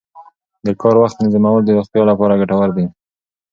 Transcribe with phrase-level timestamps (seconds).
[0.65, 2.85] د کار وخت تنظیمول د روغتیا لپاره ګټور دي.